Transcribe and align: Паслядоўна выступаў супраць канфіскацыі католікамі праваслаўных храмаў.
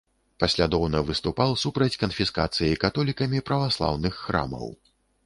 Паслядоўна 0.43 1.01
выступаў 1.09 1.51
супраць 1.63 1.99
канфіскацыі 2.03 2.79
католікамі 2.85 3.43
праваслаўных 3.51 4.13
храмаў. 4.23 4.67